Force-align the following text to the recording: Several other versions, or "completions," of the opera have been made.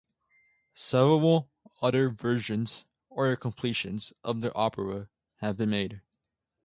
Several 0.73 1.47
other 1.79 2.09
versions, 2.09 2.85
or 3.11 3.35
"completions," 3.35 4.11
of 4.23 4.41
the 4.41 4.51
opera 4.55 5.09
have 5.41 5.57
been 5.57 5.69
made. 5.69 6.01